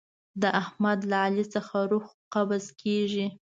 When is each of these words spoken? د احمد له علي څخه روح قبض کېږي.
د 0.41 0.43
احمد 0.61 0.99
له 1.11 1.17
علي 1.25 1.45
څخه 1.53 1.75
روح 1.91 2.05
قبض 2.33 2.65
کېږي. 2.81 3.25